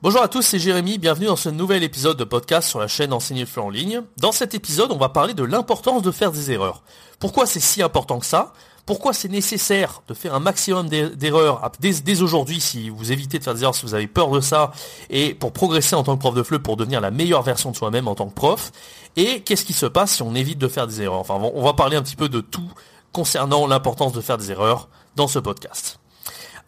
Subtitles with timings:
[0.00, 3.12] Bonjour à tous, c'est Jérémy, bienvenue dans ce nouvel épisode de podcast sur la chaîne
[3.12, 4.02] Enseigner le FLE en ligne.
[4.16, 6.84] Dans cet épisode, on va parler de l'importance de faire des erreurs.
[7.18, 8.52] Pourquoi c'est si important que ça?
[8.86, 13.54] Pourquoi c'est nécessaire de faire un maximum d'erreurs dès, aujourd'hui si vous évitez de faire
[13.54, 14.70] des erreurs, si vous avez peur de ça,
[15.10, 17.76] et pour progresser en tant que prof de FLE, pour devenir la meilleure version de
[17.76, 18.70] soi-même en tant que prof?
[19.16, 21.18] Et qu'est-ce qui se passe si on évite de faire des erreurs?
[21.18, 22.70] Enfin, on va parler un petit peu de tout
[23.10, 25.98] concernant l'importance de faire des erreurs dans ce podcast.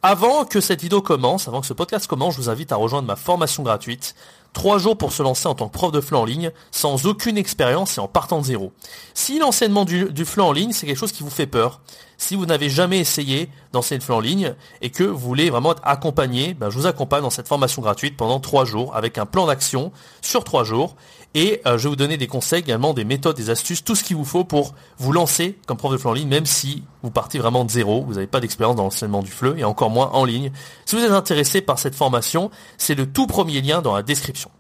[0.03, 3.07] Avant que cette vidéo commence, avant que ce podcast commence, je vous invite à rejoindre
[3.07, 4.15] ma formation gratuite.
[4.55, 7.37] Trois jours pour se lancer en tant que prof de FLE en ligne, sans aucune
[7.37, 8.73] expérience et en partant de zéro.
[9.13, 11.83] Si l'enseignement du, du FLE en ligne, c'est quelque chose qui vous fait peur,
[12.21, 16.53] si vous n'avez jamais essayé d'enseigner en ligne et que vous voulez vraiment être accompagné,
[16.53, 19.91] ben je vous accompagne dans cette formation gratuite pendant trois jours avec un plan d'action
[20.21, 20.97] sur trois jours
[21.35, 24.05] et euh, je vais vous donner des conseils, également des méthodes, des astuces, tout ce
[24.05, 27.11] qu'il vous faut pour vous lancer comme prof de FLE en ligne, même si vous
[27.11, 30.11] partez vraiment de zéro, vous n'avez pas d'expérience dans l'enseignement du FLE et encore moins
[30.13, 30.53] en ligne.
[30.85, 34.51] Si vous êtes intéressé par cette formation, c'est le tout premier lien dans la description.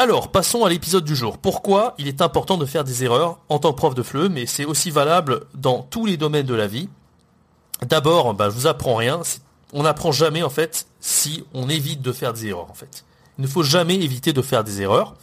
[0.00, 1.38] Alors, passons à l'épisode du jour.
[1.38, 4.46] Pourquoi il est important de faire des erreurs en tant que prof de FLE, mais
[4.46, 6.88] c'est aussi valable dans tous les domaines de la vie?
[7.82, 9.20] D'abord, bah, je vous apprends rien.
[9.72, 13.04] On n'apprend jamais, en fait, si on évite de faire des erreurs, en fait.
[13.38, 15.16] Il ne faut jamais éviter de faire des erreurs.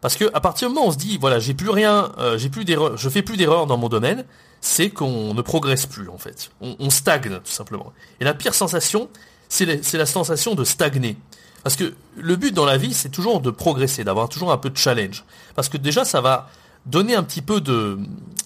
[0.00, 2.36] Parce que à partir du moment où on se dit voilà j'ai plus rien, euh,
[2.36, 4.24] j'ai plus d'erreurs, je fais plus d'erreurs dans mon domaine,
[4.60, 6.50] c'est qu'on ne progresse plus en fait.
[6.60, 7.92] On, stagne tout simplement.
[8.20, 9.08] Et la pire sensation,
[9.48, 11.16] c'est la, sensation de stagner.
[11.62, 14.70] Parce que le but dans la vie, c'est toujours de progresser, d'avoir toujours un peu
[14.70, 15.24] de challenge.
[15.54, 16.48] Parce que déjà, ça va
[16.86, 17.98] donner un petit peu de,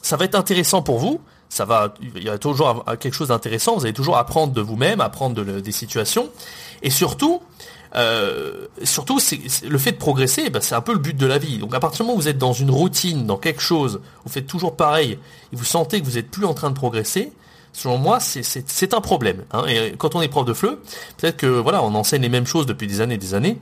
[0.03, 1.21] ça va être intéressant pour vous.
[1.49, 3.77] Ça va, il y a toujours quelque chose d'intéressant.
[3.77, 6.29] Vous allez toujours apprendre de vous-même, apprendre des situations,
[6.83, 7.41] et surtout,
[7.95, 11.39] euh, surtout, c'est, le fait de progresser, ben, c'est un peu le but de la
[11.39, 11.59] vie.
[11.59, 14.31] Donc à partir du moment où vous êtes dans une routine, dans quelque chose, vous
[14.31, 15.13] faites toujours pareil,
[15.53, 17.33] et vous sentez que vous n'êtes plus en train de progresser,
[17.77, 19.45] selon moi, c'est, un problème.
[19.53, 19.67] Hein.
[19.69, 20.79] Et quand on est prof de FLE,
[21.19, 23.59] peut-être que voilà, on enseigne les mêmes choses depuis des années et des années,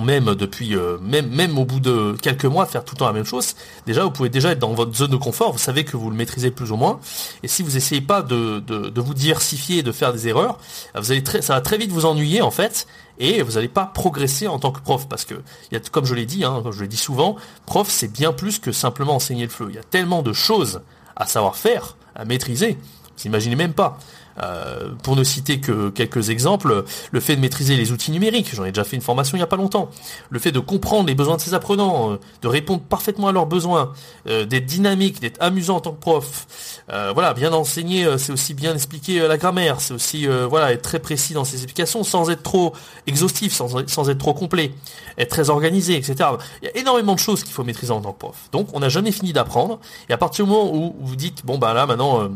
[0.00, 3.12] même depuis euh, même même au bout de quelques mois faire tout le temps la
[3.12, 3.54] même chose,
[3.86, 6.16] déjà vous pouvez déjà être dans votre zone de confort, vous savez que vous le
[6.16, 6.98] maîtrisez plus ou moins.
[7.44, 10.58] Et si vous essayez pas de, de, vous diversifier et de faire des erreurs,
[10.96, 12.88] vous allez très, ça va très vite vous ennuyer en fait,
[13.20, 15.34] et vous n'allez pas progresser en tant que prof parce que
[15.70, 18.32] y a, comme je l'ai dit, hein, comme je l'ai dit souvent, prof c'est bien
[18.32, 19.66] plus que simplement enseigner le fleu.
[19.68, 20.80] Il y a tellement de choses
[21.14, 22.76] à savoir faire, à maîtriser,
[23.16, 23.98] vous imaginez même pas.
[24.42, 28.64] Euh, pour ne citer que quelques exemples, le fait de maîtriser les outils numériques, j'en
[28.64, 29.90] ai déjà fait une formation il n'y a pas longtemps,
[30.30, 33.46] le fait de comprendre les besoins de ses apprenants, euh, de répondre parfaitement à leurs
[33.46, 33.92] besoins,
[34.26, 36.46] euh, d'être dynamique, d'être amusant en tant que prof,
[36.88, 41.34] voilà, bien enseigner, c'est aussi bien expliquer la grammaire, c'est aussi voilà être très précis
[41.34, 42.72] dans ses explications sans être trop
[43.06, 44.72] exhaustif, sans, sans être trop complet,
[45.18, 46.30] être très organisé, etc.
[46.62, 48.36] Il y a énormément de choses qu'il faut maîtriser en tant que prof.
[48.52, 51.58] Donc on n'a jamais fini d'apprendre, et à partir du moment où vous dites, bon
[51.58, 52.28] bah là maintenant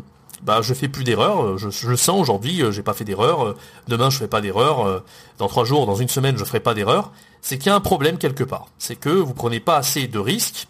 [0.43, 3.57] bah je fais plus d'erreurs, euh, je, sens aujourd'hui, euh, j'ai pas fait d'erreur, euh,
[3.89, 5.03] demain je fais pas d'erreur,
[5.39, 7.81] dans trois jours, dans une semaine je ferai pas d'erreur, c'est qu'il y a un
[7.81, 8.67] problème quelque part.
[8.79, 10.69] C'est que vous prenez pas assez de risques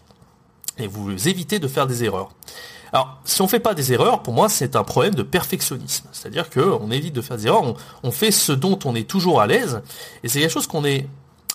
[0.79, 2.31] et vous évitez de faire des erreurs.
[2.93, 6.09] Alors, si on fait pas des erreurs, pour moi, c'est un problème de perfectionnisme.
[6.12, 9.47] C'est-à-dire qu'on évite de faire des erreurs, on, fait ce dont on est toujours à
[9.47, 9.83] l'aise,
[10.23, 11.06] et c'est quelque chose qu'on est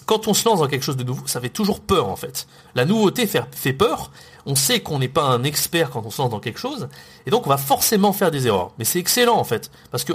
[0.06, 2.48] quand on se lance dans quelque chose de nouveau, ça fait toujours peur en fait.
[2.76, 4.12] La nouveauté fait, peur.
[4.46, 6.90] On sait qu'on n'est pas un expert quand on se lance dans quelque chose,
[7.26, 8.72] et donc on va forcément faire des erreurs.
[8.78, 10.14] Mais c'est excellent en fait, parce que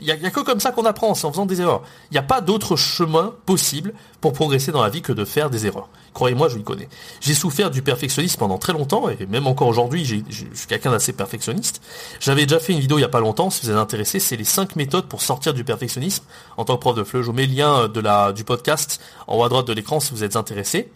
[0.00, 1.82] il y, a, que comme ça qu'on apprend, c'est en faisant des erreurs.
[2.10, 5.50] Il n'y a pas d'autre chemin possible pour progresser dans la vie que de faire
[5.50, 5.88] des erreurs.
[6.14, 6.88] Croyez-moi, je le connais.
[7.20, 11.12] J'ai souffert du perfectionnisme pendant très longtemps, et même encore aujourd'hui, je suis quelqu'un d'assez
[11.12, 11.82] perfectionniste.
[12.20, 14.36] J'avais déjà fait une vidéo il n'y a pas longtemps, si vous êtes intéressé, c'est
[14.36, 16.24] les 5 méthodes pour sortir du perfectionnisme
[16.56, 17.22] en tant que prof de FLE.
[17.22, 17.88] Je vous mets le lien
[18.32, 20.90] du podcast en haut à droite de l'écran si vous êtes intéressé.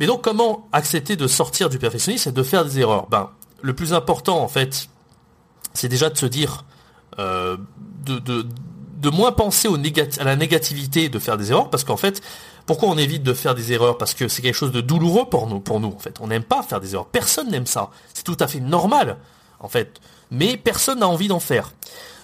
[0.00, 3.06] Mais donc, comment accepter de sortir du perfectionnisme et de faire des erreurs?
[3.10, 3.30] Ben,
[3.60, 4.88] le plus important, en fait,
[5.74, 6.64] c'est déjà de se dire,
[7.18, 7.58] euh,
[8.06, 9.68] de, moins penser
[10.18, 12.22] à la négativité de faire des erreurs, parce qu'en fait,
[12.64, 13.98] pourquoi on évite de faire des erreurs?
[13.98, 16.16] Parce que c'est quelque chose de douloureux pour nous, pour nous, en fait.
[16.20, 17.06] On n'aime pas faire des erreurs.
[17.06, 17.90] Personne n'aime ça.
[18.14, 19.18] C'est tout à fait normal,
[19.58, 20.00] en fait.
[20.30, 21.72] Mais personne n'a envie d'en faire.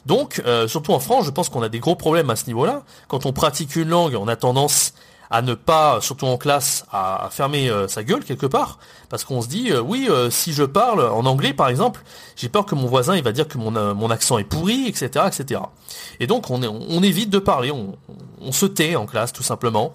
[0.06, 2.84] Donc, euh, surtout en France, je pense qu'on a des gros problèmes à ce niveau-là.
[3.08, 4.94] Quand on pratique une langue, on a tendance
[5.30, 8.78] à ne pas, surtout en classe, à, fermer euh, sa gueule quelque part,
[9.08, 12.02] parce qu'on se dit, euh, oui, euh, si je parle en anglais par exemple,
[12.36, 15.26] j'ai peur que mon voisin il va dire que mon, mon accent est pourri, etc.,
[15.26, 15.60] etc.
[16.20, 17.96] Et donc on, on évite de parler, on,
[18.40, 19.92] on, se tait en classe tout simplement.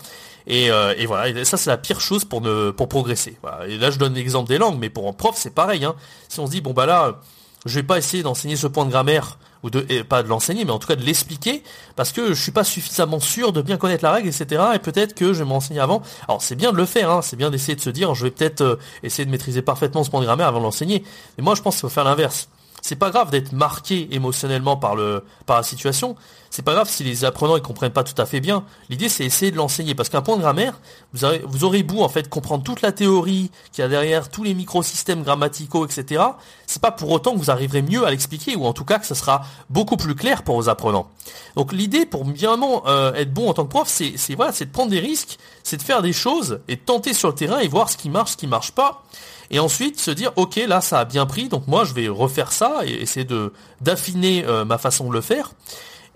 [0.48, 0.66] Et,
[0.98, 3.38] et voilà, et ça c'est la pire chose pour ne pour progresser.
[3.68, 5.86] Et là je donne l'exemple des langues, mais pour un prof c'est pareil.
[5.86, 5.95] Hein.
[6.30, 7.19] Si on se dit bon bah là,
[7.66, 10.71] je vais pas essayer d'enseigner ce point de grammaire ou de pas de l'enseigner, mais
[10.71, 11.63] en tout cas de l'expliquer,
[11.95, 14.63] parce que je suis pas suffisamment sûr de bien connaître la règle, etc.
[14.73, 16.01] Et peut-être que je vais m'enseigner avant.
[16.27, 18.31] Alors c'est bien de le faire, hein, c'est bien d'essayer de se dire, je vais
[18.31, 21.03] peut-être euh, essayer de maîtriser parfaitement ce point de grammaire avant de l'enseigner.
[21.37, 22.49] Mais moi je pense qu'il faut faire l'inverse.
[22.81, 26.16] C'est pas grave d'être marqué émotionnellement par le par la situation.
[26.50, 28.66] C'est pas grave si les apprenants ils comprennent pas tout à fait bien.
[28.89, 30.80] L'idée c'est essayer de l'enseigner parce qu'un point de grammaire,
[31.13, 34.30] vous aurez, vous aurez beau en fait comprendre toute la théorie qu'il y a derrière,
[34.30, 36.24] tous les microsystèmes grammaticaux, etc.
[36.68, 39.06] C'est pas pour autant que vous arriverez mieux à l'expliquer ou en tout cas que
[39.06, 41.10] ça sera beaucoup plus clair pour vos apprenants.
[41.56, 44.89] Donc l'idée pour bien euh, être bon en tant que prof, c'est voilà, de prendre
[44.89, 47.89] des risques, c'est de faire des choses et de tenter sur le terrain et voir
[47.89, 49.04] ce qui marche, ce qui marche pas
[49.51, 52.51] et ensuite se dire ok là ça a bien pris donc moi je vais refaire
[52.51, 55.51] ça et essayer de d'affiner euh, ma façon de le faire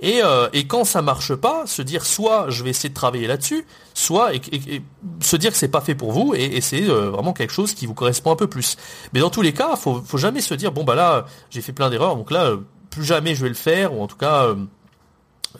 [0.01, 3.27] et, euh, et, quand ça marche pas, se dire soit je vais essayer de travailler
[3.27, 4.31] là-dessus, soit
[5.21, 7.85] se dire que c'est pas fait pour vous et essayer euh, vraiment quelque chose qui
[7.85, 8.75] vous correspond un peu plus.
[9.13, 11.71] Mais dans tous les cas, faut, faut jamais se dire bon bah là j'ai fait
[11.71, 12.57] plein d'erreurs donc là
[12.89, 14.53] plus jamais je vais le faire ou en tout cas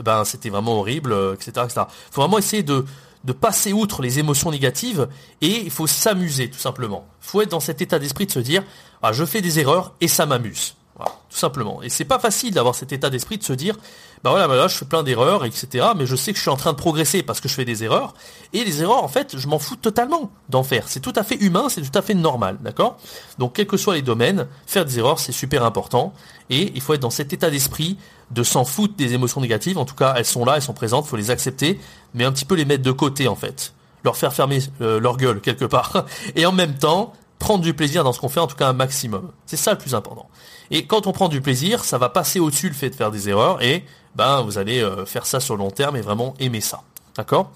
[0.04, 1.82] ben c'était vraiment horrible, etc., etc.
[2.12, 2.84] Faut vraiment essayer de
[3.26, 5.08] de passer outre les émotions négatives
[5.42, 7.08] et il faut s'amuser tout simplement.
[7.24, 8.64] Il faut être dans cet état d'esprit de se dire
[9.02, 10.76] ah, je fais des erreurs et ça m'amuse.
[10.96, 11.82] Voilà, tout simplement.
[11.84, 13.76] Et c'est pas facile d'avoir cet état d'esprit de se dire,
[14.24, 15.88] bah voilà, bah là, je fais plein d'erreurs, etc.
[15.98, 17.84] Mais je sais que je suis en train de progresser parce que je fais des
[17.84, 18.14] erreurs.
[18.54, 20.88] Et les erreurs, en fait, je m'en fous totalement d'en faire.
[20.88, 22.98] C'est tout à fait humain, c'est tout à fait normal, d'accord?
[23.40, 26.14] Donc, quels que soient les domaines, faire des erreurs, c'est super important.
[26.50, 27.98] Et il faut être dans cet état d'esprit
[28.32, 29.78] de s'en foutre des émotions négatives.
[29.78, 31.78] En tout cas, elles sont là, elles sont présentes, il faut les accepter,
[32.14, 33.74] mais un petit peu les mettre de côté, en fait.
[34.06, 36.06] Leur faire fermer euh, leur gueule quelque part.
[36.38, 37.12] Et en même temps,
[37.46, 39.32] prendre du plaisir dans ce qu'on fait, en tout cas un maximum.
[39.46, 40.28] C'est ça le plus important.
[40.72, 43.30] Et quand on prend du plaisir, ça va passer au-dessus le fait de faire des
[43.30, 46.60] erreurs et ben vous allez euh, faire ça sur le long terme et vraiment aimer
[46.60, 46.82] ça.
[47.16, 47.52] D'accord?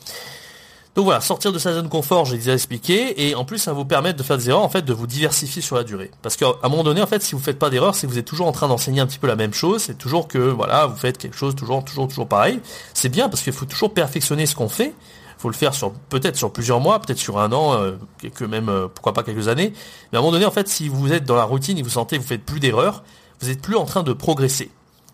[0.94, 3.77] Donc voilà, sortir de sa zone confort, j'ai déjà expliqué, et en plus ça va
[3.77, 6.12] vous permettre de faire des erreurs, en fait, de vous diversifier sur la durée.
[6.21, 8.19] Parce qu'à un moment donné, en fait, si vous faites pas d'erreurs, c'est que vous
[8.19, 10.86] êtes toujours en train d'enseigner un petit peu la même chose, c'est toujours que, voilà,
[10.86, 12.59] vous faites quelque chose toujours, toujours, toujours pareil.
[12.94, 14.94] C'est bien parce qu'il faut toujours perfectionner ce qu'on fait,
[15.39, 15.71] faut le faire
[16.09, 17.94] peut-être sur plusieurs mois, peut-être sur un an, euh,
[18.41, 19.74] même euh, pourquoi pas quelques années.
[20.12, 21.89] Mais à un moment donné, en fait, si vous êtes dans la routine et vous
[21.89, 23.03] sentez que vous faites plus d'erreurs,
[23.39, 24.69] vous n'êtes plus en train de progresser.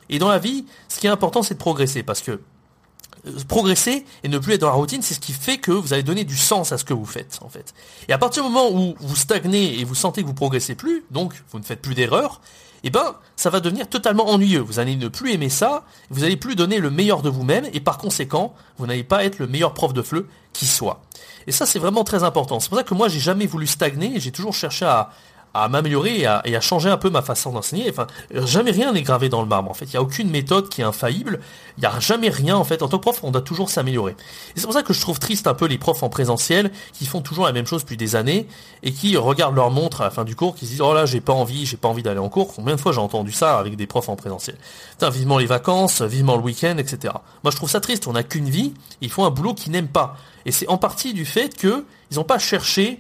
[0.10, 4.04] Et dans la vie, ce qui est important, c'est de progresser, parce que euh, progresser
[4.24, 6.24] et ne plus être dans la routine, c'est ce qui fait que vous allez donner
[6.24, 7.75] du sens à ce que vous faites, en fait.
[8.07, 11.04] Et à partir du moment où vous stagnez et vous sentez que vous progressez plus,
[11.12, 12.42] donc vous ne faites plus d'erreurs,
[12.86, 14.62] eh ben, ça va devenir totalement ennuyeux.
[14.62, 17.80] Vous allez ne plus aimer ça, vous n'allez plus donner le meilleur de vous-même, et
[17.80, 21.02] par conséquent, vous n'allez pas être le meilleur prof de FLE qui soit.
[21.48, 22.60] Et ça, c'est vraiment très important.
[22.60, 25.10] C'est pour ça que moi, j'ai jamais voulu stagner, j'ai toujours cherché à,
[25.56, 27.90] à m'améliorer et à, changer un peu ma façon d'enseigner.
[27.90, 29.72] Enfin, jamais rien n'est gravé dans le marbre.
[29.72, 31.40] En fait, il n'y a aucune méthode qui est infaillible.
[31.78, 32.57] Il n'y a jamais rien.
[32.57, 34.12] En fait, en tant que prof, on doit toujours s'améliorer.
[34.12, 37.06] Et c'est pour ça que je trouve triste un peu les profs en présentiel qui
[37.06, 38.48] font toujours la même chose depuis des années
[38.84, 41.06] et qui regardent leur montre à la fin du cours, qui se disent oh là,
[41.06, 42.54] j'ai pas envie, j'ai pas envie d'aller en cours.
[42.54, 44.58] Combien de fois j'ai entendu ça avec des profs en présentiel?
[44.92, 47.13] Putain, vivement les vacances, vivement le week-end, etc.
[47.44, 48.08] Moi, je trouve ça triste.
[48.08, 48.74] On n'a qu'une vie.
[49.00, 50.18] Ils font un boulot qu'ils n'aiment pas.
[50.46, 51.84] Et c'est en partie du fait qu'ils
[52.16, 53.00] n'ont pas cherché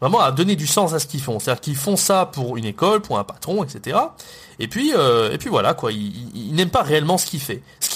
[0.00, 1.38] vraiment à donner du sens à ce qu'ils font.
[1.38, 3.98] C'est-à-dire qu'ils font ça pour une école, pour un patron, etc.
[4.58, 5.92] Et puis, euh, et puis voilà, quoi.
[5.92, 7.40] Ils, n'aiment pas réellement ce qu'ils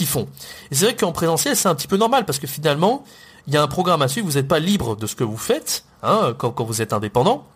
[0.07, 0.29] font.
[0.71, 3.05] Et c'est vrai qu'en présentiel, c'est un petit peu normal parce que finalement,
[3.47, 4.27] il y a un programme à suivre.
[4.27, 7.47] Vous n'êtes pas libre de ce que vous faites, hein, quand, quand vous êtes indépendant.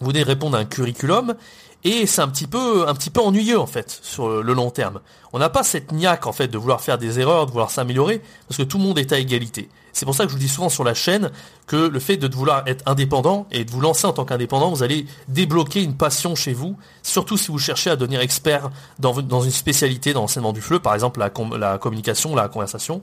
[0.00, 1.34] Vous devez répondre à un curriculum
[1.84, 5.00] et c'est un petit peu un petit peu ennuyeux en fait sur le long terme.
[5.32, 8.20] On n'a pas cette niaque en fait de vouloir faire des erreurs, de vouloir s'améliorer
[8.48, 9.68] parce que tout le monde est à égalité.
[9.92, 11.30] C'est pour ça que je vous dis souvent sur la chaîne
[11.66, 14.82] que le fait de vouloir être indépendant et de vous lancer en tant qu'indépendant, vous
[14.82, 19.50] allez débloquer une passion chez vous, surtout si vous cherchez à devenir expert dans, une
[19.50, 23.00] spécialité dans l'enseignement du fleu, par exemple la, la communication, la conversation.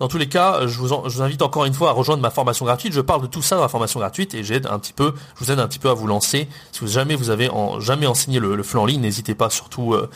[0.00, 2.92] Dans tous les cas, je vous, invite encore une fois à rejoindre ma formation gratuite.
[2.92, 5.50] Je parle de tout ça dans la formation gratuite et un petit peu, je vous
[5.50, 6.48] aide un petit peu à vous lancer.
[6.72, 9.94] Si vous jamais vous avez jamais enseigné le, le flux en ligne, n'hésitez pas surtout
[9.94, 10.10] euh,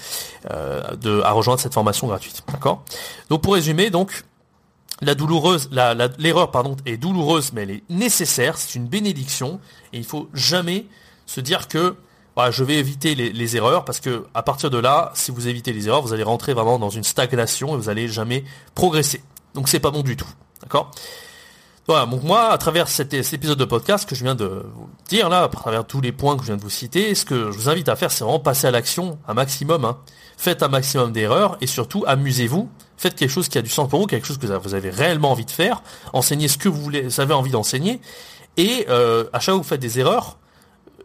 [0.50, 2.42] euh, à rejoindre cette formation gratuite.
[2.52, 2.84] D'accord?
[3.28, 4.24] Donc pour résumer, donc
[5.00, 5.70] la douloureuse,
[6.18, 8.58] l'erreur pardon est douloureuse, mais elle est nécessaire.
[8.58, 9.60] C'est une bénédiction
[9.92, 10.86] et il faut jamais
[11.26, 11.96] se dire que
[12.50, 15.74] je vais éviter les, les, erreurs parce que à partir de là, si vous évitez
[15.74, 18.44] les erreurs, vous allez rentrer vraiment dans une stagnation et vous allez jamais
[18.74, 19.22] progresser.
[19.54, 20.28] Donc c'est pas bon du tout.
[20.62, 20.90] D'accord?
[21.86, 25.28] Voilà, donc moi, à travers cet, épisode de podcast que je viens de vous dire
[25.28, 27.58] là, à travers tous les points que je viens de vous citer, ce que je
[27.58, 29.84] vous invite à faire, c'est vraiment passer à l'action un maximum.
[29.84, 29.98] Hein.
[30.36, 32.70] Faites un maximum d'erreurs et surtout amusez-vous.
[32.96, 35.32] Faites quelque chose qui a du sens pour vous, quelque chose que vous avez réellement
[35.32, 35.82] envie de faire.
[36.12, 38.00] Enseignez ce que vous, voulez, vous avez envie d'enseigner.
[38.56, 40.38] Et euh, à chaque fois que vous faites des erreurs,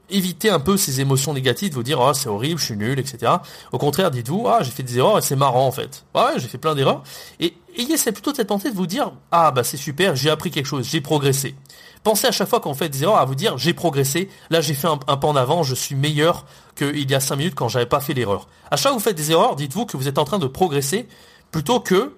[0.10, 3.32] évitez un peu ces émotions négatives, vous dire ah c'est horrible, je suis nul, etc.
[3.72, 6.06] Au contraire, dites-vous ah j'ai fait des erreurs et c'est marrant en fait.
[6.14, 7.04] Ouais, j'ai fait plein d'erreurs.
[7.40, 10.68] Et ayez plutôt cette pensée de vous dire ah bah c'est super, j'ai appris quelque
[10.68, 11.56] chose, j'ai progressé.
[12.04, 14.74] Pensez à chaque fois qu'on fait des erreurs à vous dire j'ai progressé, là j'ai
[14.74, 16.46] fait un, pas en avant, je suis meilleur
[16.76, 18.48] qu'il y a 5 minutes quand j'avais pas fait l'erreur.
[18.70, 20.48] À chaque fois que vous faites des erreurs, dites-vous que vous êtes en train de
[20.48, 21.08] progresser
[21.52, 22.14] plutôt que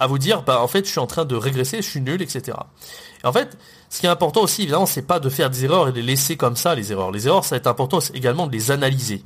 [0.00, 2.20] à vous dire bah en fait je suis en train de régresser, je suis nul,
[2.22, 2.56] etc.
[3.22, 3.56] Et en fait,
[3.88, 6.02] ce qui est important aussi, évidemment, c'est pas de faire des erreurs et de les
[6.02, 7.10] laisser comme ça, les erreurs.
[7.10, 9.22] Les erreurs, ça va être important également de les analyser.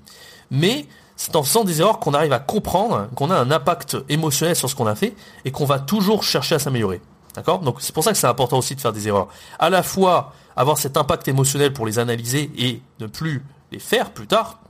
[0.50, 4.54] Mais c'est en faisant des erreurs qu'on arrive à comprendre, qu'on a un impact émotionnel
[4.54, 7.00] sur ce qu'on a fait et qu'on va toujours chercher à s'améliorer.
[7.34, 7.58] D'accord?
[7.60, 9.28] Donc c'est pour ça que c'est important aussi de faire des erreurs.
[9.58, 14.10] À la fois avoir cet impact émotionnel pour les analyser et ne plus les faire
[14.10, 14.60] plus tard.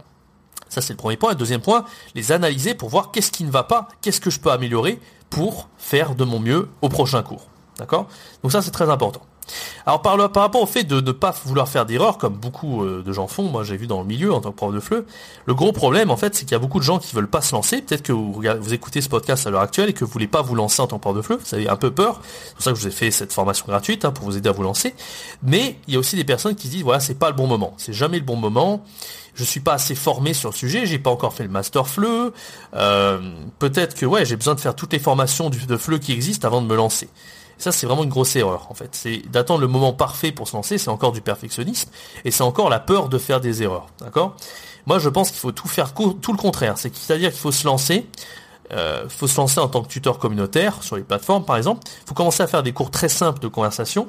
[0.69, 1.31] Ça c'est le premier point.
[1.31, 4.41] Le deuxième point, les analyser pour voir qu'est-ce qui ne va pas, qu'est-ce que je
[4.41, 7.47] peux améliorer pour faire de mon mieux au prochain cours.
[7.79, 8.09] D'accord?
[8.43, 9.23] Donc ça c'est très important.
[9.87, 13.13] Alors par, rapport au fait de ne pas vouloir faire d'erreurs, comme beaucoup euh, de
[13.13, 15.05] gens font, moi j'ai vu dans le milieu en tant que prof de FLE,
[15.47, 17.41] le gros problème en fait c'est qu'il y a beaucoup de gens qui veulent pas
[17.41, 20.27] se lancer, peut-être que vous, écoutez ce podcast à l'heure actuelle et que vous voulez
[20.27, 22.55] pas vous lancer en tant que prof de FLE, vous avez un peu peur, c'est
[22.55, 24.53] pour ça que je vous ai fait cette formation gratuite hein, pour vous aider à
[24.53, 24.95] vous lancer,
[25.43, 27.75] mais il y a aussi des personnes qui disent voilà c'est pas le bon moment,
[27.79, 28.85] c'est jamais le bon moment,
[29.35, 32.33] je suis pas assez formé sur le sujet, j'ai pas encore fait le master FLE,
[32.75, 33.21] euh,
[33.59, 36.61] peut-être que ouais j'ai besoin de faire toutes les formations de FLE qui existent avant
[36.61, 37.09] de me lancer.
[37.59, 38.91] Ça, c'est vraiment une grosse erreur, en fait.
[38.93, 41.91] C'est d'attendre le moment parfait pour se lancer, c'est encore du perfectionnisme,
[42.25, 44.37] et c'est encore la peur de faire des erreurs, d'accord?
[44.87, 46.79] Moi, je pense qu'il faut tout faire tout le contraire.
[46.79, 48.07] C'est-à-dire qu'il faut se lancer,
[48.73, 51.83] euh, faut se lancer en tant que tuteur communautaire sur les plateformes, par exemple.
[51.87, 54.09] Il faut commencer à faire des cours très simples de conversation,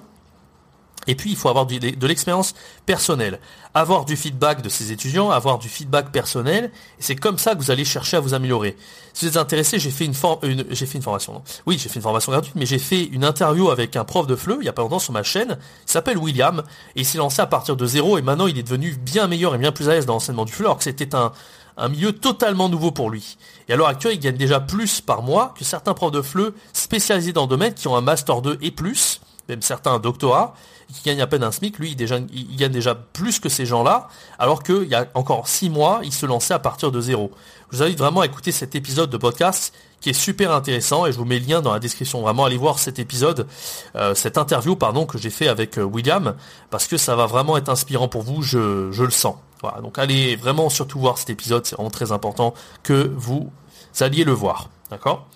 [1.08, 2.54] et puis, il faut avoir de l'expérience
[2.86, 3.40] personnelle,
[3.74, 6.72] avoir du feedback de ses étudiants, avoir du feedback personnel.
[7.00, 8.76] C'est comme ça que vous allez chercher à vous améliorer.
[9.14, 11.42] Si vous êtes intéressé, j'ai fait une, fait une formation.
[11.66, 14.36] Oui, j'ai fait une formation gratuite, mais j'ai fait une interview avec un prof de
[14.36, 15.58] FLE il y a pas longtemps sur ma chaîne.
[15.88, 16.64] Il s'appelle William
[16.96, 19.56] et il s'est lancé à partir de zéro et maintenant il est devenu bien meilleur
[19.56, 21.32] et bien plus à l'aise dans l'enseignement du FLE alors que c'était un,
[21.78, 23.38] un milieu totalement nouveau pour lui.
[23.68, 26.54] Et à l'heure actuelle, il gagne déjà plus par mois que certains profs de FLE
[26.74, 30.54] spécialisés dans le domaine qui ont un master 2 et plus, même certains un doctorat,
[30.94, 34.08] qui gagne à peine un SMIC, lui, il, gagne déjà plus que ces gens-là,
[34.40, 37.32] alors qu'il y a encore six mois, il se lançait à partir de zéro.
[37.72, 41.18] Vous invite vraiment à écouter cet épisode de podcast qui est super intéressant et je
[41.18, 42.22] vous mets le lien dans la description.
[42.22, 43.48] Vraiment, allez voir cet épisode,
[43.96, 46.36] euh, cette interview, pardon, que j'ai fait avec euh, William,
[46.70, 49.36] parce que ça va vraiment être inspirant pour vous, je, je le sens.
[49.62, 53.52] Voilà, donc allez vraiment surtout voir cet épisode, c'est vraiment très important que vous
[54.00, 54.70] alliez le voir.
[54.90, 55.28] D'accord?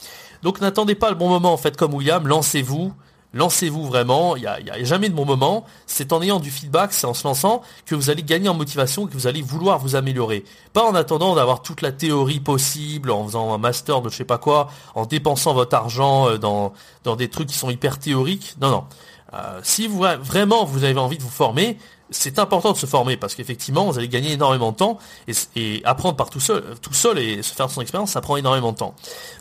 [0.43, 2.93] Donc n'attendez pas le bon moment, en fait, comme William, lancez-vous,
[3.33, 5.65] Lancez-vous vraiment, il n'y a, jamais de bon moment.
[5.87, 9.07] C'est en ayant du feedback, c'est en se lançant que vous allez gagner en motivation,
[9.07, 10.43] que vous allez vouloir vous améliorer.
[10.71, 14.25] Pas en attendant d'avoir toute la théorie possible, en faisant un master de je sais
[14.25, 16.73] pas quoi, en dépensant votre argent euh, dans,
[17.03, 18.55] dans des trucs qui sont hyper théoriques.
[18.61, 18.83] Non, non.
[19.33, 21.77] Euh, si vous, vraiment vous avez envie de vous former,
[22.13, 24.97] c'est important de se former parce qu'effectivement, vous allez gagner énormément de temps
[25.55, 28.71] et, apprendre par tout seul, tout seul et se faire son expérience, ça prend énormément
[28.71, 28.95] de temps.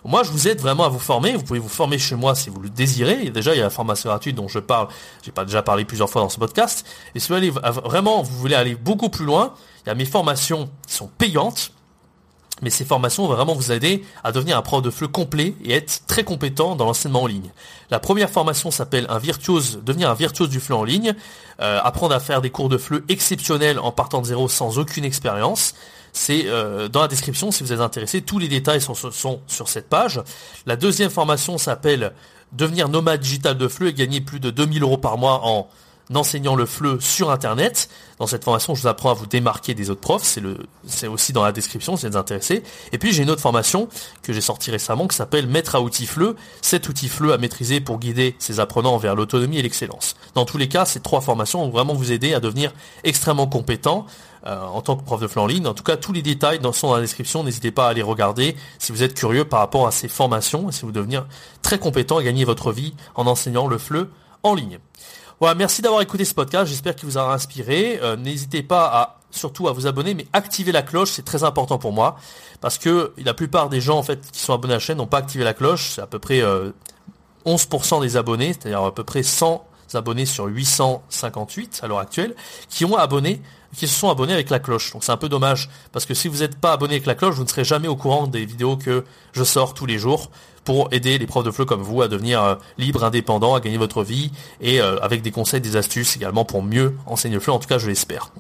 [0.05, 1.35] Moi, je vous aide vraiment à vous former.
[1.35, 3.31] Vous pouvez vous former chez moi si vous le désirez.
[3.31, 4.89] Déjà, il y a la formation gratuite dont je parle.
[5.23, 6.87] J'ai pas déjà parlé plusieurs fois dans ce podcast.
[7.15, 10.05] Et si vous allez vraiment, vous voulez aller beaucoup plus loin, il y a mes
[10.05, 11.73] formations qui sont payantes
[12.63, 15.73] mais ces formations vont vraiment vous aider à devenir un prof de FLE complet et
[15.73, 17.51] être très compétent dans l'enseignement en ligne.
[17.91, 19.07] La première formation s'appelle
[19.85, 21.15] devenir un virtuose du FLE en ligne,
[21.61, 25.05] euh, apprendre à faire des cours de FLE exceptionnels en partant de zéro sans aucune
[25.05, 25.75] expérience.
[26.13, 29.69] C'est euh, dans la description si vous êtes intéressé, tous les détails sont, sont sur
[29.69, 30.23] cette page.
[30.67, 32.13] La deuxième formation s'appelle
[32.53, 35.69] devenir nomade digital de FLE et gagner plus de 2000 euros par mois en
[36.17, 37.89] enseignant le FLE sur Internet.
[38.19, 40.23] Dans cette formation, je vous apprends à vous démarquer des autres profs.
[40.23, 42.63] C'est le, c'est aussi dans la description si vous êtes intéressé.
[42.93, 43.89] Et puis, j'ai une autre formation
[44.23, 46.35] que j'ai sortie récemment qui s'appelle Maître à outils FLE.
[46.61, 50.17] Cet outil FLE à maîtriser pour guider ses apprenants vers l'autonomie et l'excellence.
[50.35, 52.73] Dans tous les cas, ces trois formations vont vraiment vous aider à devenir
[53.05, 54.07] extrêmement compétent
[54.47, 55.67] euh, en tant que prof de FLE en ligne.
[55.69, 57.45] En tout cas, tous les détails sont dans la description.
[57.45, 60.73] N'hésitez pas à les regarder si vous êtes curieux par rapport à ces formations et
[60.73, 61.27] si vous devenir
[61.63, 64.09] très compétent et gagner votre vie en enseignant le FLE
[64.43, 64.79] en ligne.
[65.57, 66.69] Merci d'avoir écouté ce podcast.
[66.69, 67.99] J'espère qu'il vous aura inspiré.
[68.01, 71.79] Euh, n'hésitez pas à surtout à vous abonner, mais activer la cloche, c'est très important
[71.79, 72.17] pour moi.
[72.61, 75.07] Parce que la plupart des gens en fait qui sont abonnés à la chaîne n'ont
[75.07, 75.91] pas activé la cloche.
[75.95, 76.43] C'est à peu près
[77.45, 82.35] 11% euh, des abonnés, c'est-à-dire à peu près 100 abonnés sur 858 à l'heure actuelle,
[82.69, 83.43] qui ont abonné,
[83.77, 84.93] qui se sont abonnés avec la cloche.
[84.93, 87.35] Donc c'est un peu dommage, parce que si vous n'êtes pas abonné avec la cloche,
[87.35, 90.31] vous ne serez jamais au courant des vidéos que je sors tous les jours
[90.65, 93.79] pour aider les profs de FLE comme vous à devenir euh, libres, indépendants, à gagner
[93.79, 97.53] votre vie et euh, avec des conseils, des astuces également pour mieux enseigner le FLE.
[97.53, 98.33] En tout cas, je l'espère.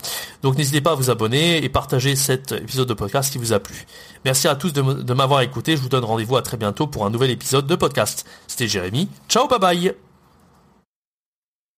[0.42, 3.60] Donc n'hésitez pas à vous abonner et partager cet épisode de podcast qui vous a
[3.60, 3.86] plu.
[4.24, 5.76] Merci à tous de m'avoir écouté.
[5.76, 8.26] Je vous donne rendez-vous à très bientôt pour un nouvel épisode de podcast.
[8.46, 9.08] C'était Jérémy.
[9.28, 10.11] Ciao, bye bye